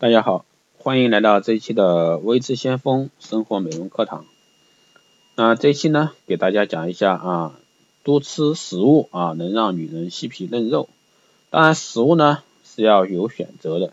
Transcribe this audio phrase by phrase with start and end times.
[0.00, 0.46] 大家好，
[0.78, 4.24] 欢迎来到这一期的微知先锋生活美容课堂。
[5.36, 7.54] 那这一期呢，给大家讲一下啊，
[8.02, 10.88] 多吃食物啊，能让女人细皮嫩肉。
[11.50, 13.92] 当然，食物呢是要有选择的。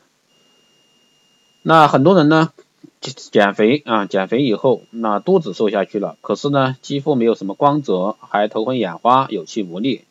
[1.61, 2.53] 那很多人呢
[3.01, 10.05] 减肥啊，减肥以后那肚子瘦下去了，可是呢肌肤没有什么光泽，还头昏眼花、有气无力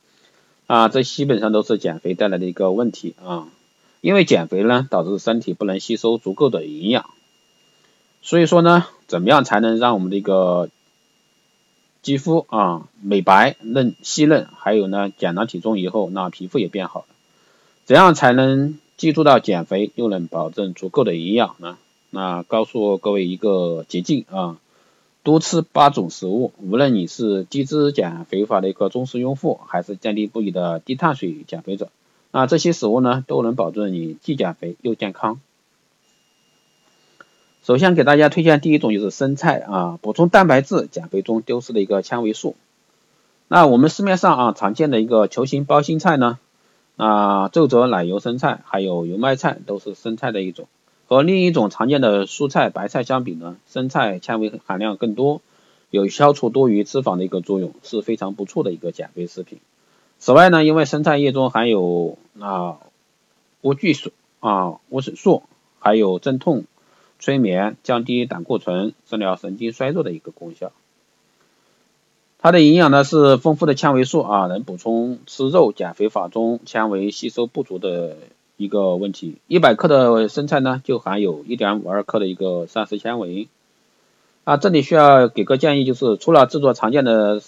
[0.66, 3.48] 啊，这基本上都是减肥带来的一个问题啊。
[4.06, 7.10] 因为减肥呢，导致身体不能吸收足够的营养，
[8.22, 10.70] 所以说呢，怎么样才能让我们的一个
[12.02, 17.06] 肌肤啊美白嫩细嫩，还有呢减了体重以后，那皮肤也变好了。
[17.84, 21.76] 怎样才能记住到减肥又能保证足够的营养呢？
[22.10, 24.56] 那告诉各位一个捷径啊，
[25.24, 26.52] 多吃八种食物。
[26.60, 31.88] 无论你是低脂减肥法的一个忠实用户，还是坚定不移的低碳水减肥者。
[32.30, 35.40] 那这些食物呢，都能保证你既减肥又健康。
[37.62, 42.54] 首先给大家推荐第一种就是生菜啊，补充蛋白质，减肥中丢失的一个纤维素。
[43.48, 46.38] 那我们市面上啊常见的一个球形包心菜呢，
[46.96, 50.68] 啊皱褶奶油生菜，还有油麦菜都是生菜的一种。
[51.08, 55.40] 和另一种常见的蔬菜白菜相比呢，生菜纤维含量更多，
[55.90, 59.58] 有消除多余脂肪的一个作用，是非常不错的一个减肥食品。
[60.26, 62.78] 此外呢，因为生菜叶中含有啊
[63.62, 64.10] 莴苣素
[64.40, 65.44] 啊莴笋素，
[65.78, 66.64] 还有镇痛、
[67.20, 70.72] 催眠、降低胆固醇、治疗神经衰弱的一个功效。
[72.40, 78.16] 它的营养呢是丰富的纤维素啊，能补充吃肉减肥法中纤维吸收不足的
[78.56, 79.36] 一个问题。
[79.46, 83.46] 一百克的生菜呢就含有一点五二克的一个膳食纤维。
[84.42, 87.40] 啊，这里需要给个建议，就是除了制作常见的。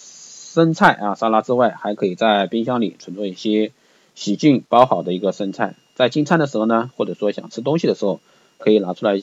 [0.51, 3.71] 生菜啊，沙拉之外，还可以在冰箱里存储一些
[4.15, 8.19] 洗净包好的一个生菜，在进餐的时候呢，或者说想吃东西的时候，
[8.57, 9.21] 可以拿出来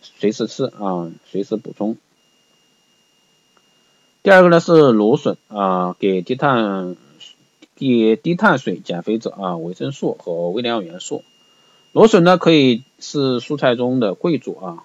[0.00, 1.96] 随时吃啊，随时补充。
[4.22, 6.96] 第二个呢是芦笋啊，给低碳
[7.74, 11.24] 给低碳水减肥者啊，维生素和微量元素。
[11.90, 14.84] 芦笋呢可以是蔬菜中的贵族啊。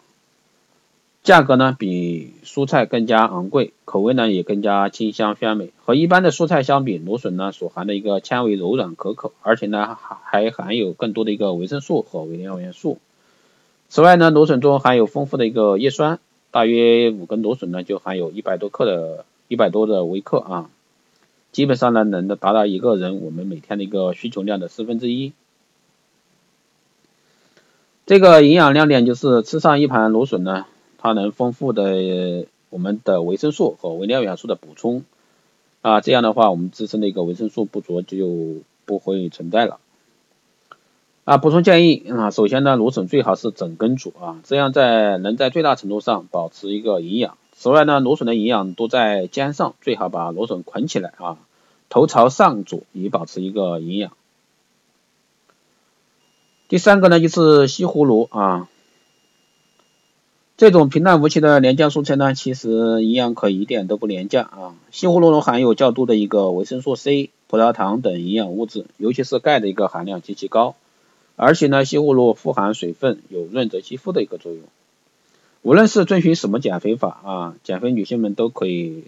[1.23, 5.71] 价格呢比蔬菜更加昂贵，口味呢也更加清香鲜美。
[5.85, 12.97] 和一般的蔬菜相比，芦笋呢所含的一个纤维柔软可口，而且呢还还含有更多的一个维生素和微量元素。
[13.87, 16.19] 此外呢，芦笋中含有丰富的一个叶酸，
[16.51, 20.69] 大约五根芦笋呢就含有一百多克的一百多的微克啊，
[21.53, 25.31] 基本上呢能达到一个人我们每天的一个需求量的四分之一。
[28.05, 30.65] 这个营养亮点就是吃上一盘芦笋呢。
[31.03, 35.03] 它能丰富的我们的维生素和微量元素的补充
[35.81, 39.81] 啊，这样的话我们自身的一个维生素不足就不会存在了
[41.25, 41.35] 啊。
[41.35, 47.37] 补充建议啊，首先呢，芦笋最好是整根煮啊，这样在能在最大程度上保持一个营养。
[47.51, 51.37] 此外呢，芦笋的营养都在尖上，最好把芦笋捆起来啊，
[51.89, 54.13] 头朝上煮以保持一个营养。
[56.69, 58.69] 第三个呢就是西葫芦啊。
[60.55, 64.75] 这种平淡无奇的廉价蔬菜呢，其实营养可一点都不廉价啊。
[64.91, 70.75] 西葫芦中含有较多的一个维生素 C、葡萄糖等营养物质，尤其是钙的一个含量极其高。
[71.35, 74.61] 而且呢，西葫芦富含水分，有润泽肌肤的一个作用。
[75.63, 79.05] 无论是遵循什么减肥法啊，减肥女性们都可以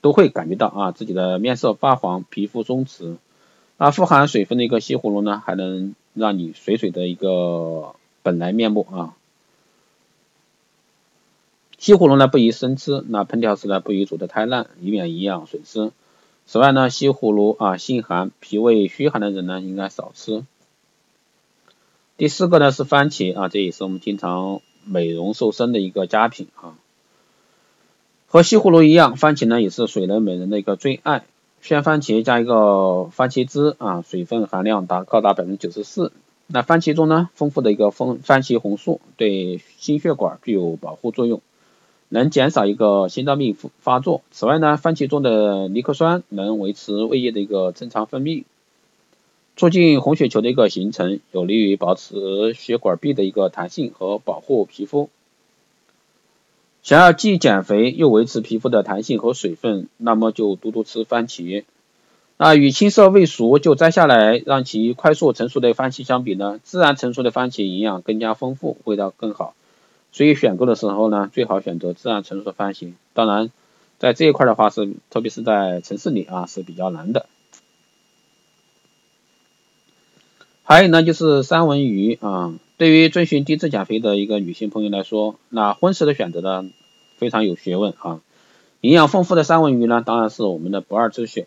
[0.00, 3.16] 都会感觉到啊，自己的面色发黄，皮肤松弛。
[3.76, 9.14] 啊，富含水分的一个西葫芦呢，还能让你水水的一个本来面目啊。
[11.78, 15.92] 西葫芦呢不宜生吃，那烹调时呢不宜煮得太烂，以免营养损失。
[16.46, 20.44] 此外呢，西葫芦啊性寒，脾胃虚寒的人呢应该少吃。
[22.16, 26.78] 第四个呢是番茄啊，这也是我们经常美容瘦身的一个佳品啊。
[28.28, 31.24] 和西葫芦一样，番茄呢也是水能美人的一个最爱。
[31.60, 36.12] 鲜番茄加一个番茄汁啊，水分含量达高达百分之九十四。
[36.46, 41.42] 那番茄中呢丰富的一个风番茄红素，对心血管具有保护作用。
[42.08, 44.22] 能减少一个心脏病发发作。
[44.30, 48.44] 此外呢，番茄中的尼克酸能维持胃液的一个正常分泌，
[49.56, 55.10] 促进红血球的一个形成，有利于保持血管壁的一个弹性和保护皮肤。
[56.82, 61.64] 想要既减肥又维持皮肤的弹性和水分，那么就多多吃番茄。
[62.38, 69.54] 那与青色未熟就摘下来让其快速成熟的番茄相比呢，自然成熟的番茄营养更加丰富，味道更好。
[70.16, 72.94] 所以选购的时候呢，最好选择自然成熟的番茄。
[73.12, 73.50] 当然，
[73.98, 77.26] 在这一块的话是，特别是在城市里啊是比较难的。
[80.62, 86.64] 还有呢，就是三文鱼啊，对于遵循低质减肥的一个女性朋友来说，那荤食的选择呢
[87.18, 88.22] 非常有学问啊。
[88.80, 91.46] 营养丰富的三文鱼呢，当然是我们的不二之选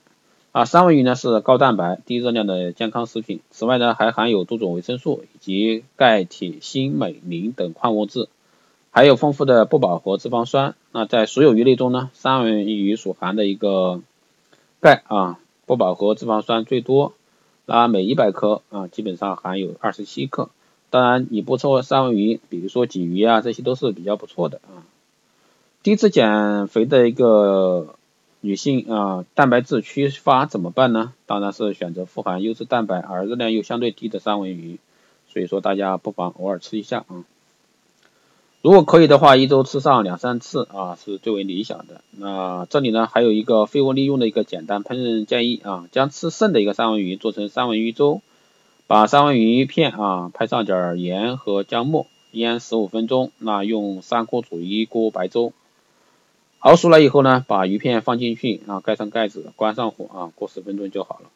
[0.51, 0.65] 啊。
[0.65, 8.29] 三文鱼呢是高蛋白、低热量的健康食品，此外呢还含有多种维生素以及钙、铁、锌、镁、磷等矿物质，
[8.91, 10.75] 还有丰富的不饱和脂肪酸。
[10.91, 14.01] 那在所有鱼类中呢，三文鱼所含的一个
[14.79, 17.13] 钙啊不饱和脂肪酸最多，
[17.65, 20.49] 那每一百克啊基本上含有二十七克。
[20.89, 24.81] 当然，你不错三文鱼，比如说鲫鱼啊，这些都是比较不错的啊。
[25.83, 27.95] 低脂减肥的一个
[28.41, 31.13] 女性啊，蛋白质缺乏怎么办呢？
[31.27, 34.79] 当然是选择富含优质蛋白而热量又相对低的三文鱼。
[35.31, 37.23] 所以说大家不妨偶尔吃一下啊。
[38.61, 42.01] 如果可以的话，一周吃上两三次啊，是最为理想的。
[42.11, 48.21] 那这里呢，还有一个废物利用的一个简单烹饪建议啊，将吃剩的一个三文鱼做成三文鱼粥。
[48.85, 53.31] 把三文鱼片啊，拍上点盐和姜末，腌十五分钟。
[53.37, 55.53] 那用三锅煮一锅白粥，
[56.57, 61.29] 熬熟了以后呢，把鱼片放进去啊，盖上盖子，关上火啊，过十分钟就好了。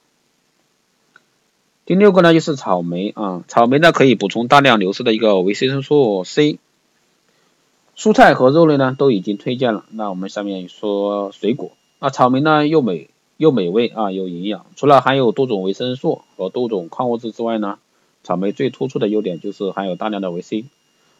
[1.86, 6.60] 第六个呢，就是草莓啊，草莓呢可以补充大量流失的一个维生素 C。
[7.98, 11.72] 蔬菜和肉类呢都已经推荐了，那我们下面说水果。
[12.00, 13.10] 那草莓呢又美。
[13.38, 14.68] 又美味啊，又营养。
[14.76, 17.80] 除了含有多种维生素和多种矿物质之外呢，
[18.24, 20.66] 草莓最突出的优点就是含有大量的维 C，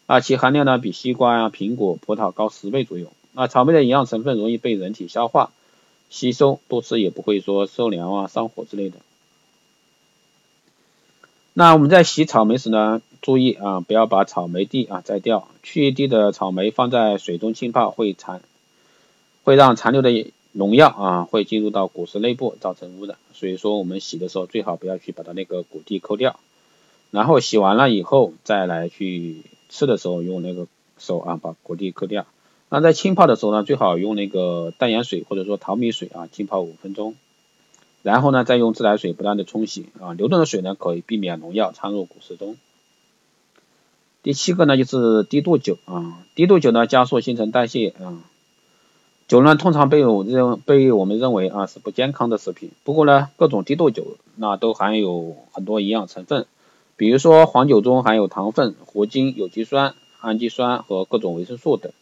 [0.06, 3.08] 啊，其含量呢比西瓜呀、苹果、葡萄高十倍左右。
[3.32, 5.50] 那草莓的营养成分容易被人体消化
[6.08, 8.98] 吸收，多吃也不会说受凉啊、上火之类的。
[11.52, 18.40] 那我们在洗草莓时呢，注意啊，不要把草莓蒂啊摘掉，去蒂的草莓放在水中浸泡会残，
[19.42, 20.30] 会让残留的。
[20.56, 26.38] 农药啊会进入到果实内部造成污染，所以说我们洗的时候最好不要去把它那个果蒂抠掉，
[27.10, 32.24] 然后洗完了以后再来去吃的时候用那个手啊把果蒂抠掉。
[32.68, 37.16] 那在浸泡的时候呢，最好用那个淡盐水或者说淘米水啊浸泡五分钟，
[38.04, 42.56] 然后呢再用自来水不断的冲洗啊，流动的水呢可以避免农药掺入果实中。
[44.24, 48.18] 第七个呢就是低度酒啊，低度酒呢加速新陈代谢啊。
[49.28, 52.70] 酒呢，通常被我认被我们认为啊是不健康的食品。
[52.84, 56.46] 不过呢，各种低度酒那都含有很多营养成分，
[56.96, 61.92] 比如说黄酒中含有糖分、活精、有机酸、氨基酸和各种维生素等。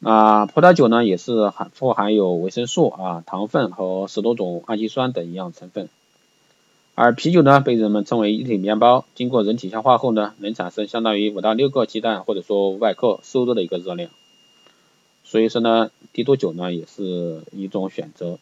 [0.00, 5.88] 那葡萄酒呢，也是含富含有维生素啊、糖分和十多种氨基酸等营养成分。
[6.94, 14.10] 而啤酒呢，被人们称为一体面包，经过人体消化后呢，能产生相当于五到六个鸡蛋或者说五百克瘦肉的一个热量。
[15.24, 18.38] 所以说呢，低度酒呢也是一种选择。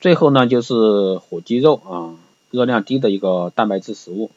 [0.00, 2.16] 最后呢就是火鸡肉啊，
[2.50, 4.30] 热量低的一个蛋白质食物。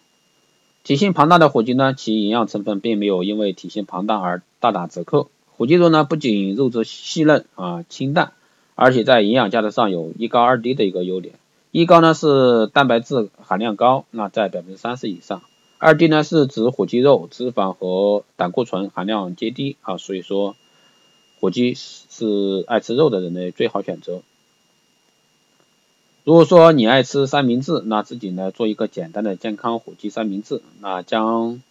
[0.83, 5.29] 体型庞大的火鸡呢，其营养成分并没有因为体型庞大而大打折扣。
[5.55, 8.33] 火鸡肉呢不仅肉质细嫩啊清淡，
[8.73, 11.35] 而且在营养价值上有一高二低的一个优点。
[11.71, 15.41] 一高呢是蛋白质含量高，那在百分之三十以上。
[15.77, 20.55] 二低呢是指火鸡肉脂肪和胆固醇含量皆低啊，所以说
[21.39, 24.21] 火鸡是爱吃肉的人的最好选择。
[26.25, 31.63] 如果说你爱吃三明治，那自己呢做一个简单的健康火鸡三明治，那将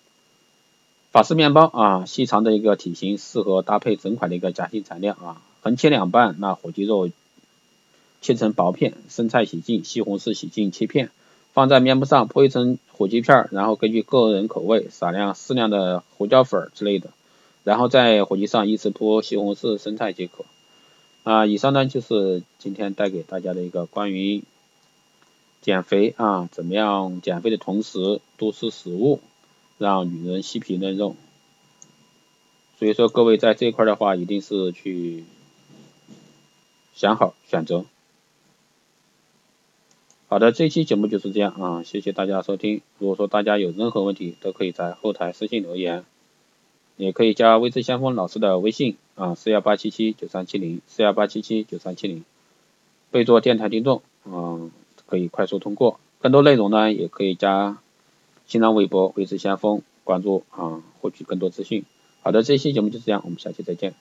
[1.12, 7.10] 法式面包啊细长的一个体型适合搭配整款的一个夹心材料啊，横切两半，那火鸡肉
[8.20, 11.10] 切成薄片，生菜洗净，西红柿洗净切片。
[11.52, 17.10] 放在面包上铺一层火鸡片，然后根据个人口味撒量适量的胡椒粉之类的，
[17.64, 20.44] 然后在火鸡上依次铺西红柿、生菜即可。
[21.24, 24.44] 啊，以上呢就是今天带给大家的一个关于
[25.60, 29.20] 减肥啊，怎么样减肥的同时多吃食物，
[29.76, 31.16] 让女人细皮嫩肉。
[32.78, 35.24] 所以说各位在这一块的话，一定是去
[36.94, 37.84] 想好选择。
[40.30, 42.82] 好的，这期节目就是这样啊，谢谢大家收听。
[43.00, 46.04] 如果说大家有任何问题，都可以在后台私信留言，
[46.96, 52.24] 也可以加微知先锋老师的微信啊，四幺八七七九三七零，四幺八七七九三七零，
[53.10, 54.70] 备注电台听众，嗯，
[55.06, 55.98] 可以快速通过。
[56.20, 57.78] 更多内容呢，也可以加
[58.46, 61.84] 新浪微博微知先锋关注啊，获取更多资讯。
[62.22, 63.94] 好的，这期节目就是这样，我们下期再见。